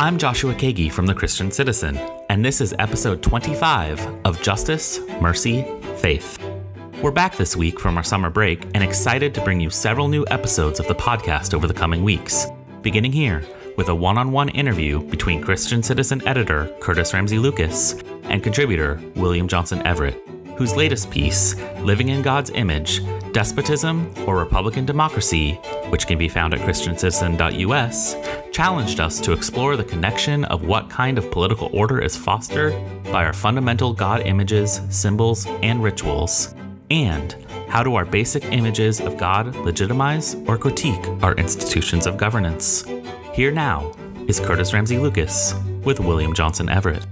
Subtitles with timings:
[0.00, 1.98] I'm Joshua Kagi from The Christian Citizen,
[2.30, 5.66] and this is episode 25 of Justice, Mercy,
[5.98, 6.38] Faith.
[7.02, 10.24] We're back this week from our summer break and excited to bring you several new
[10.30, 12.46] episodes of the podcast over the coming weeks,
[12.80, 13.44] beginning here
[13.76, 18.98] with a one on one interview between Christian Citizen editor Curtis Ramsey Lucas and contributor
[19.16, 20.18] William Johnson Everett,
[20.60, 23.00] whose latest piece, Living in God's Image
[23.32, 25.52] Despotism or Republican Democracy,
[25.88, 31.16] which can be found at ChristianCitizen.us, challenged us to explore the connection of what kind
[31.16, 36.54] of political order is fostered by our fundamental God images, symbols, and rituals,
[36.90, 37.34] and
[37.70, 42.84] how do our basic images of God legitimize or critique our institutions of governance.
[43.32, 43.94] Here now
[44.26, 45.54] is Curtis Ramsey Lucas
[45.84, 47.06] with William Johnson Everett.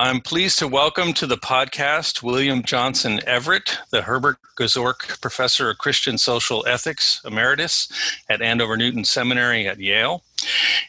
[0.00, 5.76] I'm pleased to welcome to the podcast William Johnson Everett, the Herbert Gezork Professor of
[5.76, 7.86] Christian Social Ethics Emeritus
[8.30, 10.24] at Andover Newton Seminary at Yale.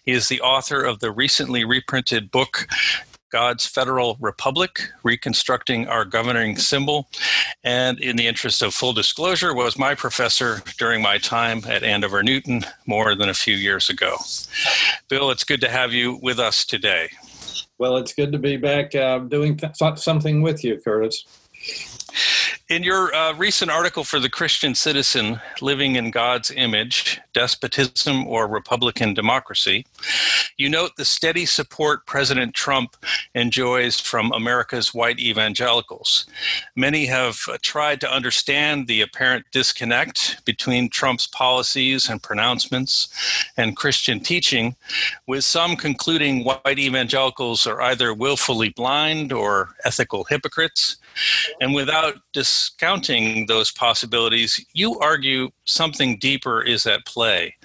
[0.05, 2.69] He is the author of the recently reprinted book
[3.33, 7.09] God's Federal Republic, Reconstructing Our Governing Symbol,
[7.65, 12.23] and in the interest of full disclosure, was my professor during my time at Andover
[12.23, 14.15] Newton more than a few years ago.
[15.09, 17.09] Bill, it's good to have you with us today.
[17.81, 21.25] Well, it's good to be back uh, doing th- something with you, Curtis.
[22.71, 28.47] In your uh, recent article for the Christian Citizen, Living in God's Image Despotism or
[28.47, 29.85] Republican Democracy,
[30.55, 32.95] you note the steady support President Trump
[33.35, 36.25] enjoys from America's white evangelicals.
[36.73, 43.09] Many have tried to understand the apparent disconnect between Trump's policies and pronouncements
[43.57, 44.77] and Christian teaching,
[45.27, 50.95] with some concluding white evangelicals are either willfully blind or ethical hypocrites.
[51.59, 57.55] And without discounting those possibilities, you argue something deeper is at play,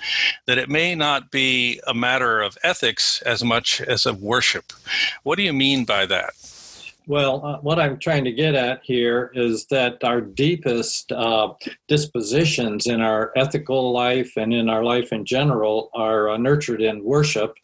[0.47, 4.73] that it may not be a matter of ethics as much as of worship.
[5.23, 6.35] What do you mean by that?
[7.09, 11.53] Well, uh, what I'm trying to get at here is that our deepest uh,
[11.87, 17.05] dispositions in our ethical life and in our life in general are uh, nurtured in
[17.05, 17.57] worship.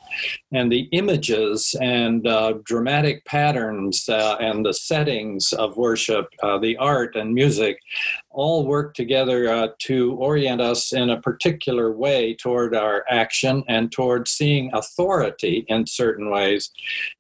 [0.53, 6.77] And the images and uh, dramatic patterns uh, and the settings of worship, uh, the
[6.77, 7.81] art and music,
[8.33, 14.29] all work together to orient us in a particular way toward our action and toward
[14.29, 16.71] seeing authority in certain ways.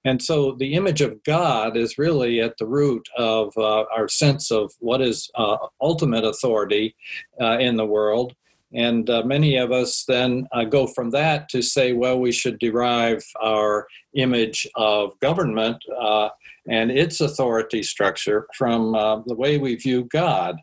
[0.04, 4.50] And so the image of God is really at the root of uh, our sense
[4.50, 6.94] of what is uh, ultimate authority
[7.40, 8.34] uh, in the world.
[8.74, 12.58] And uh, many of us then uh, go from that to say, well, we should
[12.58, 16.30] derive our image of government uh,
[16.66, 18.92] and its authority structure from
[19.26, 20.56] the way we view God.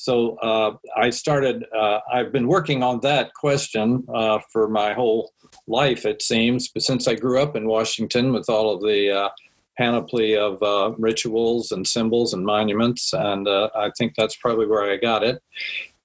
[0.00, 5.32] So uh, I started, uh, I've been working on that question uh, for my whole
[5.66, 9.30] life, it seems, but since I grew up in Washington with all of the
[9.76, 14.90] panoply of uh, rituals and symbols and monuments, and uh, I think that's probably where
[14.90, 15.42] I got it.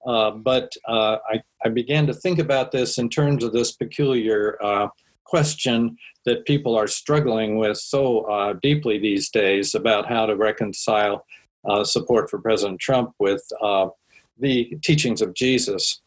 [0.06, 4.58] Uh, but uh, I, I, began to think about this in terms of this peculiar
[4.64, 4.88] uh,
[5.24, 11.26] question that people are struggling with so uh, deeply these days about how to reconcile
[11.84, 13.44] support for President Trump with
[14.38, 16.02] the teachings of Jesus.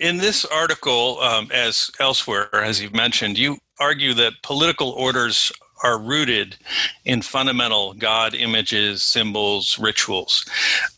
[0.00, 5.50] In this article, um, as elsewhere, as you've mentioned, you argue that political orders
[5.82, 6.56] are rooted
[7.04, 10.44] in fundamental God images, symbols, rituals.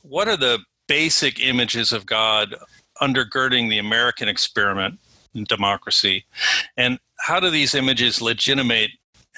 [0.03, 0.59] What are the
[0.89, 2.55] basic images of God
[3.01, 4.99] undergirding the American experiment
[5.35, 6.25] in democracy?
[6.77, 8.91] And how do these images legitimate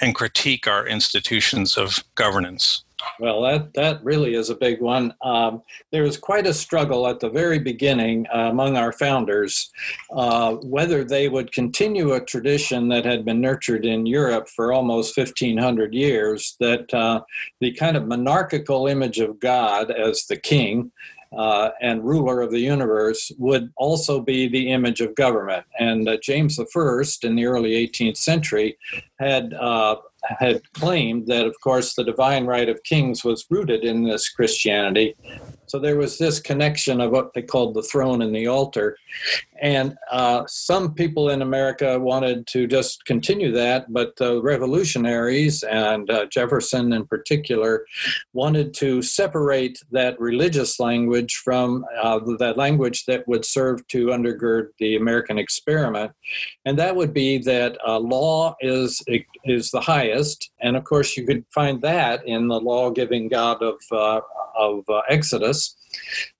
[0.02, 2.84] and critique our institutions of governance?
[3.18, 5.14] Well, that, that really is a big one.
[5.22, 9.70] Um, there was quite a struggle at the very beginning uh, among our founders
[10.12, 15.16] uh, whether they would continue a tradition that had been nurtured in Europe for almost
[15.16, 17.20] 1500 years, that uh,
[17.60, 20.92] the kind of monarchical image of God as the king
[21.36, 25.64] uh, and ruler of the universe would also be the image of government.
[25.78, 28.76] And uh, James I in the early 18th century
[29.18, 34.04] had uh, had claimed that, of course, the divine right of kings was rooted in
[34.04, 35.14] this Christianity.
[35.66, 38.98] So there was this connection of what they called the throne and the altar.
[39.62, 46.10] And uh, some people in America wanted to just continue that, but the revolutionaries, and
[46.10, 47.86] uh, Jefferson in particular,
[48.34, 54.68] wanted to separate that religious language from uh, that language that would serve to undergird
[54.78, 56.12] the American experiment.
[56.66, 59.02] And that would be that uh, law is,
[59.44, 60.11] is the highest.
[60.60, 64.20] And of course, you could find that in the law giving God of, uh,
[64.56, 65.76] of uh, Exodus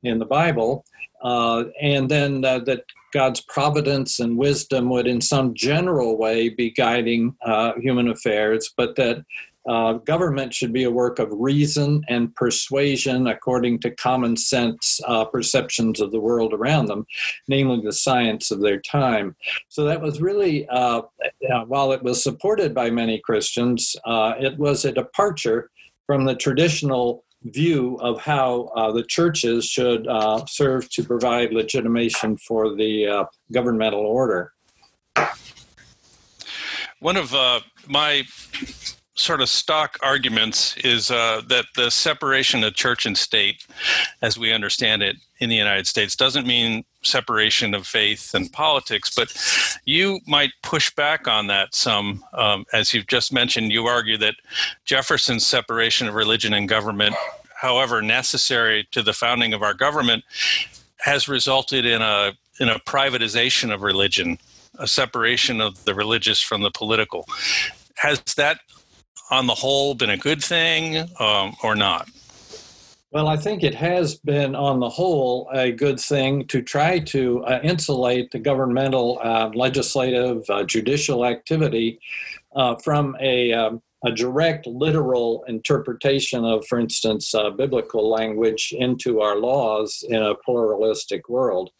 [0.02, 0.84] in the Bible.
[1.22, 6.70] Uh, and then uh, that God's providence and wisdom would, in some general way, be
[6.70, 9.24] guiding uh, human affairs, but that
[9.68, 15.24] uh, government should be a work of reason and persuasion according to common sense uh,
[15.24, 17.06] perceptions of the world around them,
[17.48, 19.36] namely the science of their time.
[19.68, 21.02] So that was really, uh,
[21.50, 25.70] uh while it was supported by many Christians, uh, it was a departure
[26.06, 30.06] from the traditional view of how uh, the churches should
[30.48, 34.52] serve to provide legitimation for the governmental order.
[37.00, 37.34] One of
[37.88, 38.22] my
[39.14, 43.66] sort of stock arguments is uh, that the separation of church and state,
[44.22, 49.12] as we understand it in the United States, doesn't mean separation of faith and politics.
[49.14, 49.34] But
[49.84, 52.24] you might push back on that some.
[52.32, 54.36] Um, as you've just mentioned, you argue that
[54.84, 57.14] Jefferson's separation of religion and government,
[57.60, 60.24] however necessary to the founding of our government,
[60.98, 64.38] has resulted in a in a privatization of religion,
[64.78, 67.26] a separation of the religious from the political.
[67.96, 68.60] Has that
[69.30, 72.08] on the whole been a good thing um, or not?
[73.12, 77.44] Well, I think it has been, on the whole, a good thing to try to
[77.44, 82.00] uh, insulate the governmental, uh, legislative, uh, judicial activity
[82.56, 89.20] uh, from a, um, a direct literal interpretation of, for instance, uh, biblical language into
[89.20, 91.70] our laws in a pluralistic world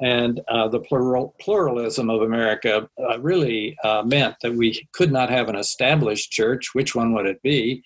[0.00, 5.30] and uh, the plural, pluralism of America uh, really uh, meant that we could not
[5.30, 6.74] have an established church.
[6.74, 7.82] Which one would it be?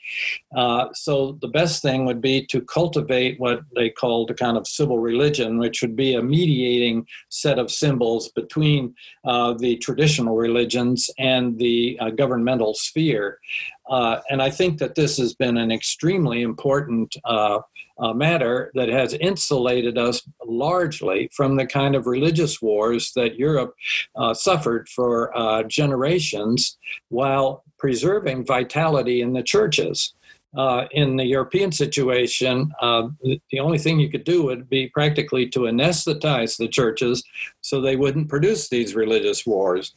[0.57, 4.67] Uh, so the best thing would be to cultivate what they called a kind of
[4.67, 8.95] civil religion, which would be a mediating set of symbols between
[9.25, 13.39] uh, the traditional religions and the uh, governmental sphere.
[13.89, 17.17] And I think that this has been an extremely important
[18.03, 23.75] uh, matter that has insulated us largely from the kind of religious wars that Europe
[24.17, 30.15] uh, suffered for uh, generations while preserving vitality in the churches.
[30.57, 33.09] Uh, in the European situation, uh,
[33.51, 37.25] the only thing you could do would be practically to anesthetize the churches
[37.63, 39.95] so they wouldn't produce these religious wars.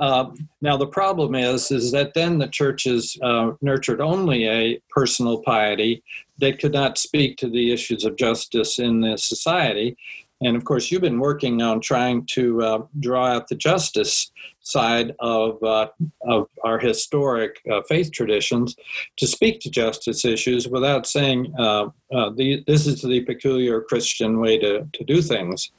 [0.00, 0.30] Uh,
[0.60, 6.02] now the problem is, is that then the churches uh, nurtured only a personal piety
[6.38, 9.96] that could not speak to the issues of justice in the society.
[10.40, 14.30] And of course, you've been working on trying to uh, draw out the justice
[14.60, 15.88] side of, uh,
[16.22, 18.76] of our historic uh, faith traditions
[19.16, 24.38] to speak to justice issues without saying uh, uh, the, this is the peculiar Christian
[24.38, 25.70] way to, to do things.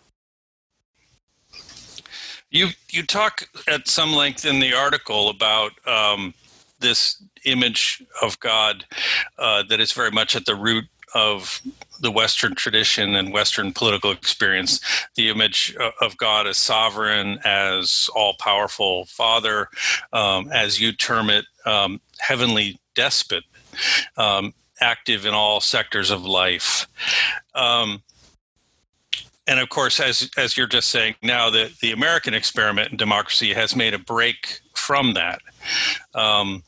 [2.52, 6.34] You you talk at some length in the article about um,
[6.80, 8.86] this image of God
[9.38, 11.62] uh, that is very much at the root of
[12.00, 14.80] the Western tradition and Western political experience,
[15.16, 19.68] the image of God as sovereign, as all powerful Father,
[20.14, 23.44] um, as you term it, um, heavenly despot,
[24.18, 26.88] um, active in all sectors of life.
[27.54, 28.02] Um,
[29.48, 33.54] and of course, as as you're just saying now, the the American experiment in democracy
[33.54, 35.42] has made a break from that.
[36.14, 36.64] Um,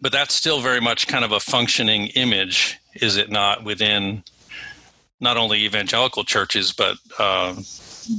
[0.00, 4.22] but that's still very much kind of a functioning image, is it not, within
[5.20, 7.54] not only evangelical churches, but uh,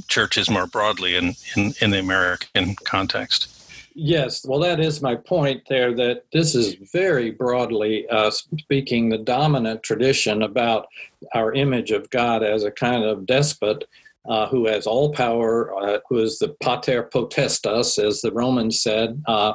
[0.08, 3.56] churches more broadly in, in, in the American context?
[3.94, 9.18] Yes, well, that is my point there that this is very broadly uh, speaking the
[9.18, 10.86] dominant tradition about
[11.34, 13.84] our image of God as a kind of despot
[14.26, 19.22] uh, who has all power, uh, who is the pater potestas, as the Romans said.
[19.26, 19.54] Uh,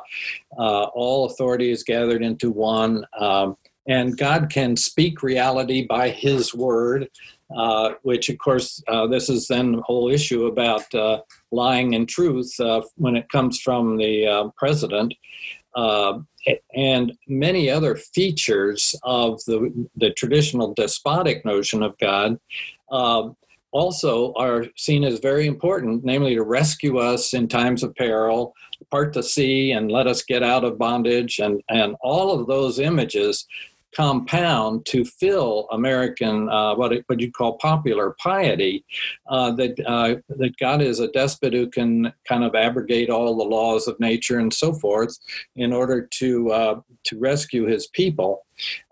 [0.57, 3.05] uh, all authority is gathered into one.
[3.19, 7.07] Um, and God can speak reality by His word,
[7.55, 12.09] uh, which, of course, uh, this is then the whole issue about uh, lying and
[12.09, 15.13] truth uh, when it comes from the uh, president.
[16.75, 22.37] and many other features of the, the traditional despotic notion of God
[23.75, 28.53] also are seen as very important, namely to rescue us in times of peril,
[28.89, 32.79] part the sea and let us get out of bondage, and, and all of those
[32.79, 33.45] images
[33.95, 38.83] compound to fill American uh, what what you call popular piety
[39.29, 43.43] uh, that uh, that God is a despot who can kind of abrogate all the
[43.43, 45.17] laws of nature and so forth
[45.55, 48.45] in order to uh, to rescue His people.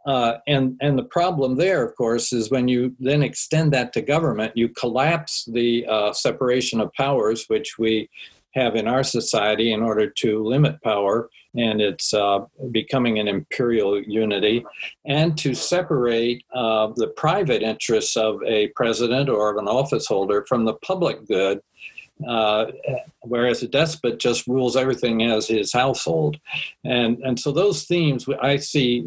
[0.06, 4.02] Uh, and and the problem there, of course, is when you then extend that to
[4.02, 8.10] government, you collapse the uh, separation of powers, which we
[8.52, 12.40] have in our society in order to limit power and it's uh,
[12.72, 14.66] becoming an imperial unity,
[15.06, 20.46] and to separate uh, the private interests of a president or of an office holder
[20.48, 21.60] from the public good.
[22.28, 22.66] Uh,
[23.22, 26.38] whereas a despot just rules everything as his household,
[26.86, 29.06] and and so those themes I see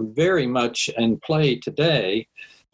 [0.00, 2.26] very much in play today,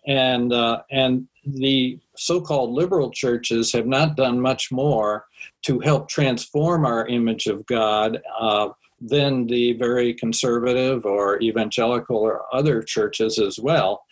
[0.06, 5.26] and uh, and the so-called liberal churches have not done much more
[5.62, 8.70] to help transform our image of God uh,
[9.06, 14.04] than the very conservative or evangelical or other churches as well.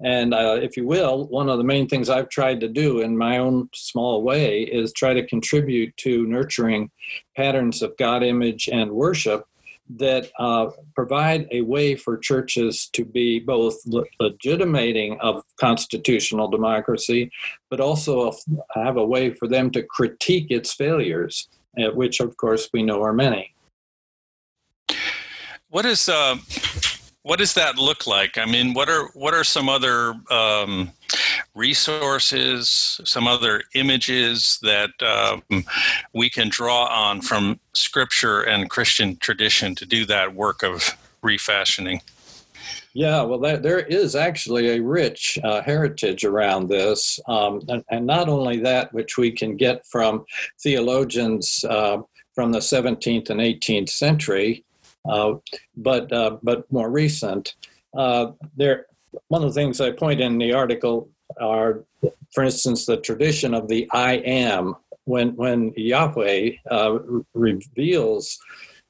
[0.00, 3.16] And uh, if you will, one of the main things I've tried to do in
[3.16, 6.90] my own small way is try to contribute to nurturing
[7.36, 9.46] patterns of God image and worship
[9.88, 13.76] that uh, provide a way for churches to be both
[14.20, 17.30] legitimating of constitutional democracy,
[17.70, 18.32] but also
[18.74, 21.48] have a way for them to critique its failures,
[21.78, 23.54] uh, which, of course, we know are many.
[25.76, 26.38] What is uh,
[27.20, 28.38] what does that look like?
[28.38, 30.90] I mean, what are what are some other um,
[31.54, 35.66] resources, some other images that um,
[36.14, 42.00] we can draw on from Scripture and Christian tradition to do that work of refashioning?
[42.94, 47.20] Yeah, well, there, there is actually a rich uh, heritage around this.
[47.28, 50.24] Um, and, and, not only that, which we can get from
[50.58, 51.98] theologians uh,
[52.34, 54.64] from the 17th and 18th century,
[55.76, 57.54] but uh, but more recent.
[57.96, 58.86] Uh, there,
[59.28, 61.08] one of the things I point in the article
[61.40, 61.84] are,
[62.32, 64.74] for instance, the tradition of the I am.
[65.04, 66.50] When when Yahweh
[67.34, 68.38] reveals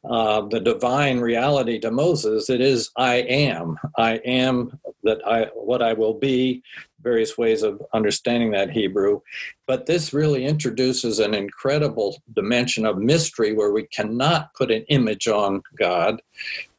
[0.09, 3.79] uh, the divine reality to Moses, it is I am.
[3.97, 6.63] I am that I what I will be.
[7.03, 9.21] Various ways of understanding that Hebrew,
[9.69, 15.29] but this really introduces an incredible dimension of mystery where we cannot put an image
[15.29, 16.21] on God.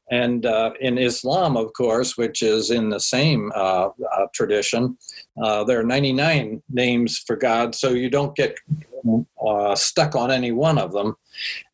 [0.10, 4.98] And uh, in Islam, of course, which is in the same uh, uh, tradition,
[5.42, 8.58] uh, there are 99 names for God, so you don't get
[9.46, 11.16] uh, stuck on any one of them.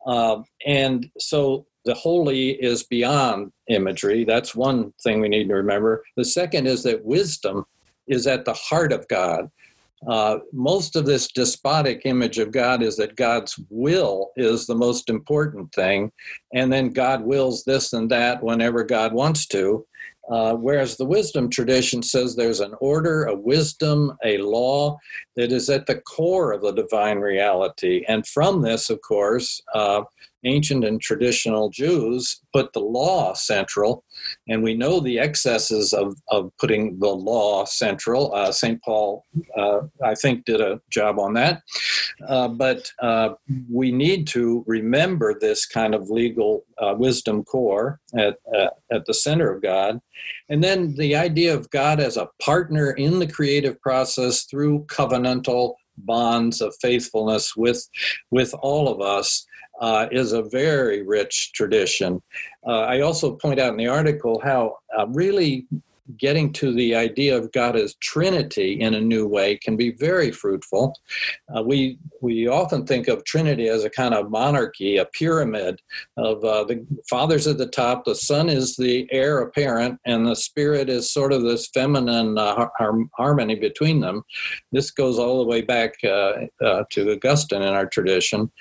[0.05, 4.23] Uh, and so the holy is beyond imagery.
[4.23, 6.03] That's one thing we need to remember.
[6.15, 7.65] The second is that wisdom
[8.07, 9.49] is at the heart of God.
[10.07, 15.09] Uh, most of this despotic image of God is that God's will is the most
[15.09, 16.11] important thing,
[16.53, 19.85] and then God wills this and that whenever God wants to.
[20.29, 24.97] Uh, whereas the wisdom tradition says there's an order, a wisdom, a law
[25.35, 28.05] that is at the core of the divine reality.
[28.07, 30.03] And from this, of course, uh,
[30.45, 34.03] ancient and traditional Jews put the law central,
[34.47, 38.33] and we know the excesses of, of putting the law central.
[38.33, 38.81] Uh, St.
[38.83, 39.23] Paul,
[39.57, 41.61] uh, I think, did a job on that.
[42.27, 43.29] Uh, but uh,
[43.71, 49.13] we need to remember this kind of legal uh, wisdom core at, uh, at the
[49.13, 49.99] center of God.
[50.49, 54.85] And then the idea of God as a partner in the creative process through
[55.23, 57.87] covenantal bonds of faithfulness with
[58.31, 59.45] with all of us
[59.81, 62.21] uh, is a very rich tradition.
[62.65, 65.67] Uh, I also point out in the article how uh, really
[66.17, 70.31] getting to the idea of God as Trinity in a new way can be very
[70.31, 70.95] fruitful.
[71.55, 75.81] Uh, we we often think of Trinity as a kind of monarchy, a pyramid
[76.17, 80.35] of uh, the Father's at the top, the Son is the heir apparent, and the
[80.35, 84.23] Spirit is sort of this feminine uh, har- harmony between them.
[84.71, 86.33] This goes all the way back uh,
[86.63, 88.51] uh, to Augustine in our tradition,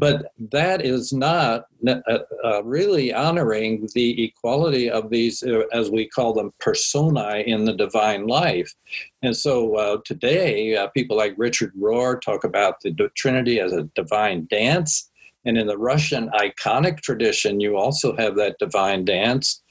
[0.00, 2.00] but that is not uh,
[2.42, 7.74] uh, really honoring the equality of these, uh, as we call them, personae in the
[7.74, 8.74] divine life.
[9.22, 13.90] And so uh, today, uh, people like Richard Rohr talk about the Trinity as a
[13.94, 15.10] divine dance.
[15.44, 19.62] And in the Russian iconic tradition, you also have that divine dance.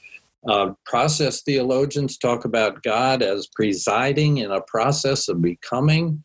[0.48, 6.22] Uh, process theologians talk about God as presiding in a process of becoming,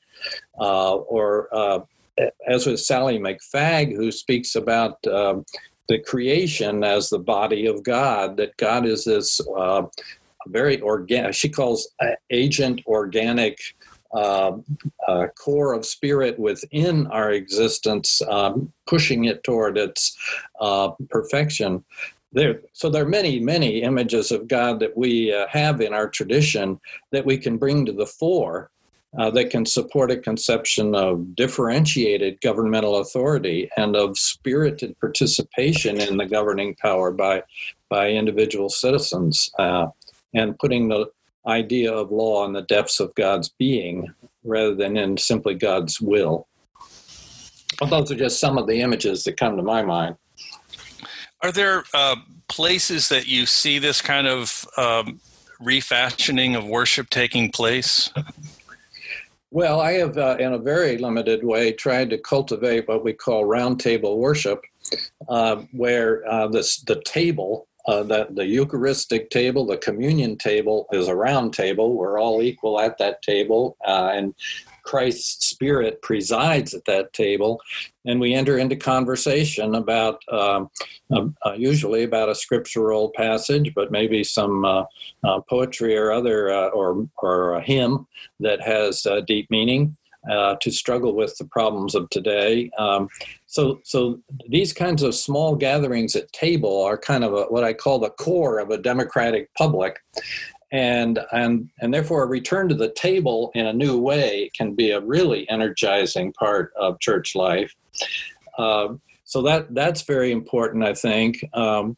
[0.54, 1.50] or
[2.48, 5.46] as with Sallie McFague, who speaks about um,
[5.90, 9.84] the creation as the body of God, that God is this uh,
[10.48, 13.60] very organic, she calls uh, agent organic
[14.14, 14.58] uh,
[15.08, 20.16] uh, core of spirit within our existence, um, pushing it toward its
[20.62, 21.84] uh, perfection.
[22.32, 26.10] There, so there are many, many images of God that we uh, have in our
[26.10, 26.80] tradition
[27.12, 28.72] that we can bring to the fore
[29.18, 36.18] uh, that can support a conception of differentiated governmental authority and of spirited participation in
[36.18, 37.42] the governing power by
[37.90, 39.88] by individual citizens uh,
[40.34, 41.06] and putting the
[41.48, 44.12] idea of law in the depths of God's being
[44.44, 46.48] rather than in simply God's will.
[47.80, 50.16] Well, those are just some of the images that come to my mind.
[51.42, 52.16] Are there uh,
[52.48, 55.20] places that you see this kind of um,
[55.60, 58.12] refashioning of worship taking place?
[59.56, 63.46] Well, I have, uh, in a very limited way, tried to cultivate what we call
[63.46, 64.62] roundtable worship,
[65.30, 71.08] uh, where uh, this, the table, uh, the, the Eucharistic table, the communion table, is
[71.08, 71.96] a round table.
[71.96, 74.36] We're all equal at that table, uh, and
[74.84, 77.62] Christ's Spirit presides at that table,
[78.06, 80.70] and we enter into conversation about um,
[81.12, 84.84] uh, uh, usually about a scriptural passage, but maybe some uh,
[85.24, 88.06] uh poetry or other uh, or or a hymn
[88.42, 89.96] that has deep meaning.
[90.28, 92.68] Uh, to struggle with the problems of today.
[92.80, 93.10] Um,
[93.46, 94.20] so, so
[94.50, 98.10] these kinds of small gatherings at table are kind of a, what I call the
[98.10, 100.00] core of a democratic public,
[100.76, 104.92] and and and therefore a return to the table in a new way can be
[104.92, 107.74] a really energizing part of church life.
[108.58, 108.90] Uh,
[109.24, 111.44] so that that's very important, I think.
[111.54, 111.96] Um,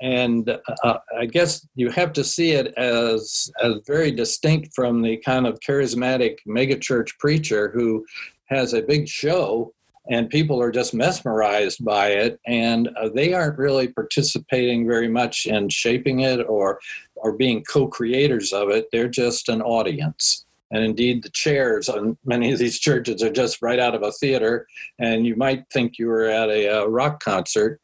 [0.00, 0.48] and
[0.84, 5.46] uh, I guess you have to see it as as very distinct from the kind
[5.46, 8.06] of charismatic megachurch preacher who
[8.46, 9.72] has a big show
[10.10, 15.46] and people are just mesmerized by it and uh, they aren't really participating very much
[15.46, 16.80] in shaping it or
[17.22, 22.52] or being co-creators of it they're just an audience and indeed the chairs on many
[22.52, 24.66] of these churches are just right out of a theater
[24.98, 27.80] and you might think you were at a, a rock concert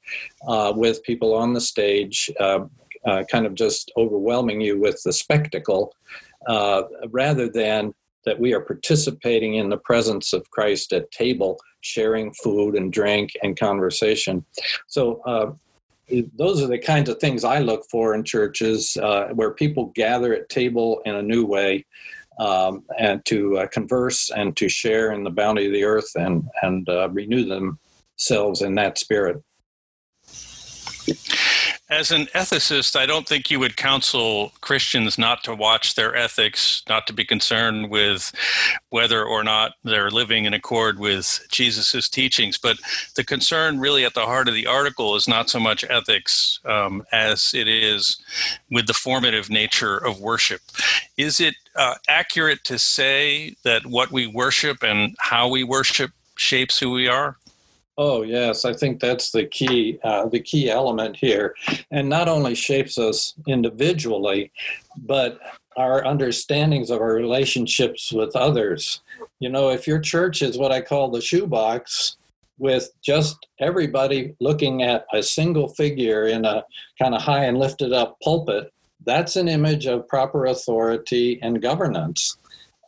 [0.47, 2.61] uh, with people on the stage uh,
[3.07, 5.95] uh, kind of just overwhelming you with the spectacle
[6.47, 12.33] uh, rather than that we are participating in the presence of christ at table sharing
[12.33, 14.45] food and drink and conversation.
[14.87, 15.53] So, uh,
[16.35, 20.35] those are the kinds of things I look for in churches uh, where people gather
[20.35, 21.85] at table in a new way
[22.39, 26.45] um, and to uh, converse and to share in the bounty of the earth and,
[26.63, 29.43] and uh, renew themselves in that spirit.
[31.91, 36.83] As an ethicist, I don't think you would counsel Christians not to watch their ethics,
[36.87, 38.31] not to be concerned with
[38.91, 42.59] whether or not they're living in accord with Jesus' teachings.
[42.59, 42.77] But
[43.17, 47.05] the concern, really, at the heart of the article is not so much ethics um,
[47.11, 48.19] as it is
[48.71, 50.61] with the formative nature of worship.
[51.17, 56.79] Is it uh, accurate to say that what we worship and how we worship shapes
[56.79, 57.39] who we are?
[58.01, 61.57] Oh yes, I think that's the key uh, the key element here,
[61.91, 64.53] and not only shapes us individually,
[64.97, 65.41] but
[65.77, 69.01] our understandings of our relationships with others.
[69.41, 72.17] You know, if your church is what I call the shoebox,
[72.59, 76.65] with just everybody looking at a single figure in a
[77.01, 78.73] kind of high and lifted up pulpit,
[79.07, 82.37] that's an image of proper authority and governance.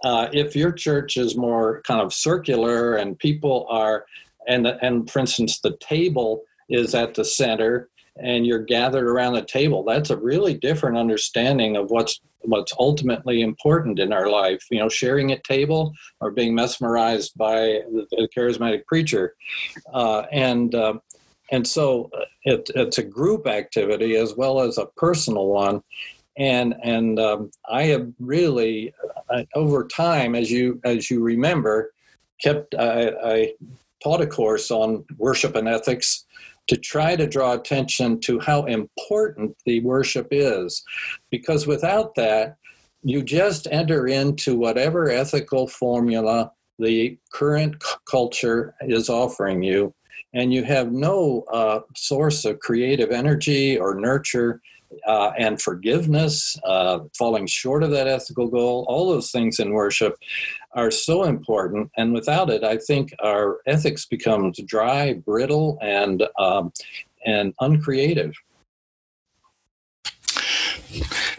[0.02, 4.06] Uh, if your church is more kind of circular and people are
[4.48, 9.44] and and for instance the table is at the center and you're gathered around the
[9.44, 9.82] table.
[9.84, 14.64] That's a really different understanding of what's what's ultimately important in our life.
[14.70, 19.34] You know sharing at table or being mesmerized by the, the charismatic preacher.
[19.92, 20.94] Uh, and uh,
[21.50, 25.82] and so uh, it, it's a group activity as well as a personal one.
[26.38, 28.94] And and um, i have really
[29.28, 31.92] uh, over time as you as you remember
[32.40, 33.52] kept I, I
[34.02, 36.24] taught a course on worship and ethics
[36.68, 40.82] to try to draw attention to how important the worship is.
[41.30, 42.56] Because without that,
[43.02, 49.94] you just enter into whatever ethical formula the current culture is offering you,
[50.32, 54.60] and you have no uh, source of creative energy or nurture
[55.06, 60.16] uh, and forgiveness, uh, falling short of that ethical goal, all those things in worship
[60.72, 61.90] are so important.
[61.96, 66.72] And without it, I think our ethics becomes dry, brittle, and um,
[67.24, 68.34] and uncreative.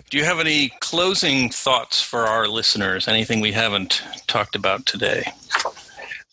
[0.10, 3.08] Do you have any closing thoughts for our listeners?
[3.08, 5.24] Anything we haven't talked about today?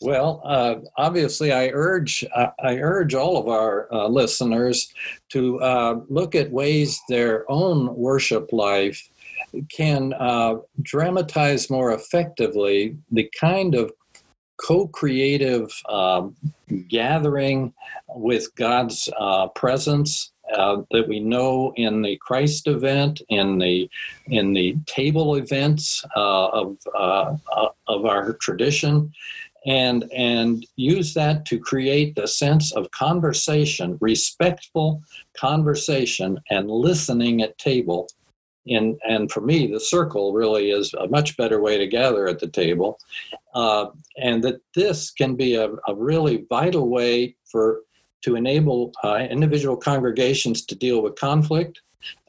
[0.01, 4.93] Well, uh, obviously, I urge uh, I urge all of our uh, listeners
[5.31, 9.09] to uh, look at ways their own worship life
[9.71, 13.91] can uh, dramatize more effectively the kind of
[14.59, 16.37] co-creative um,
[16.89, 17.73] gathering
[18.09, 23.89] with God's uh, presence uh, that we know in the Christ event, in the
[24.27, 27.37] in the table events uh, of uh,
[27.87, 29.13] of our tradition,
[29.67, 35.03] and and use that to create the sense of conversation, respectful
[35.37, 38.09] conversation, and listening at table.
[38.69, 42.39] And and for me the circle really is a much better way to gather at
[42.39, 42.99] the table.
[43.55, 47.81] Uh, and that this can be a, a really vital way for
[48.23, 51.81] to enable uh, individual congregations to deal with conflict,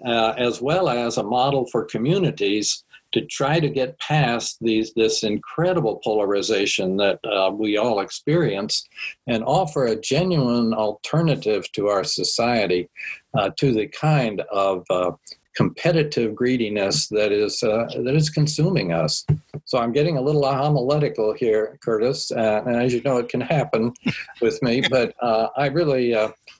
[0.05, 5.23] uh, as well as a model for communities to try to get past these this
[5.23, 8.87] incredible polarization that uh, we all experience
[9.27, 12.89] and offer a genuine alternative to our society
[13.37, 15.11] uh, to the kind of uh,
[15.55, 19.25] competitive greediness that is uh, that is consuming us.
[19.65, 23.41] So I'm getting a little homiletical here, Curtis, uh, and as you know, it can
[23.41, 23.93] happen
[24.41, 24.81] with me.
[24.89, 26.15] But uh, I really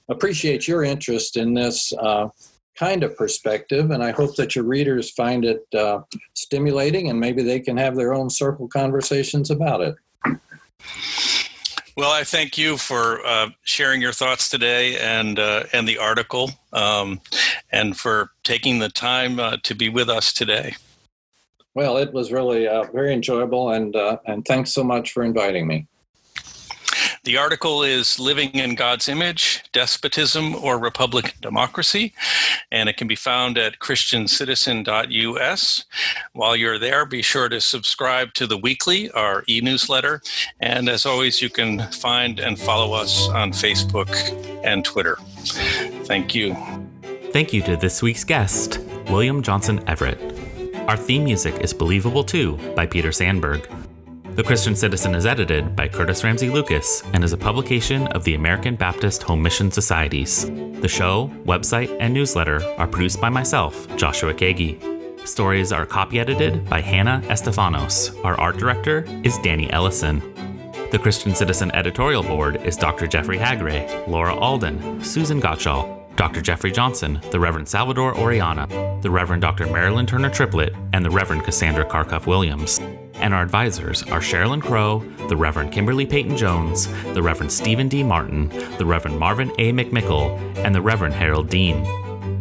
[0.10, 1.94] appreciate your interest in this
[2.80, 3.92] kind of perspective.
[3.92, 6.00] And I hope that your readers find it uh,
[6.34, 9.96] stimulating and maybe they can have their own circle conversations about it.
[11.98, 16.52] Well, I thank you for uh, sharing your thoughts today and uh, and the article,
[16.72, 17.20] um,
[17.74, 20.76] and for taking the time uh, to be with us today.
[21.74, 25.68] Well, it was really uh, very enjoyable, and uh, and thanks so much for inviting
[25.68, 25.88] me.
[27.30, 32.12] The article is Living in God's Image Despotism or Republican Democracy,
[32.72, 35.86] and it can be found at ChristianCitizen.us.
[36.34, 40.24] While you're there, be sure to subscribe to the weekly, our e newsletter,
[40.60, 44.10] and as always, you can find and follow us on Facebook
[44.66, 45.16] and Twitter.
[46.06, 46.58] Thank you.
[47.32, 50.18] Thank you to this week's guest, William Johnson Everett.
[50.88, 53.70] Our theme music is Believable Too by Peter Sandberg.
[54.40, 58.36] The Christian Citizen is edited by Curtis Ramsey Lucas and is a publication of the
[58.36, 60.46] American Baptist Home Mission Societies.
[60.80, 65.28] The show, website, and newsletter are produced by myself, Joshua Kagi.
[65.28, 68.18] Stories are copy edited by Hannah Estefanos.
[68.24, 70.22] Our art director is Danny Ellison.
[70.92, 73.08] The Christian Citizen editorial board is Dr.
[73.08, 76.40] Jeffrey Haggray, Laura Alden, Susan Gottschall, Dr.
[76.40, 78.70] Jeffrey Johnson, the Reverend Salvador Oriana,
[79.02, 79.66] the Reverend Dr.
[79.66, 82.80] Marilyn Turner Triplett, and the Reverend Cassandra Karkoff Williams.
[83.30, 88.02] And our advisors are Sherilyn Crow, the Reverend Kimberly Peyton Jones, the Reverend Stephen D.
[88.02, 89.72] Martin, the Reverend Marvin A.
[89.72, 91.84] McMickle, and the Reverend Harold Dean.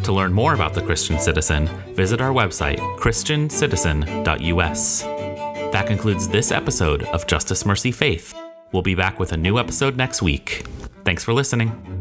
[0.05, 5.03] To learn more about the Christian Citizen, visit our website, christiancitizen.us.
[5.03, 8.35] That concludes this episode of Justice, Mercy, Faith.
[8.73, 10.65] We'll be back with a new episode next week.
[11.05, 11.98] Thanks for listening.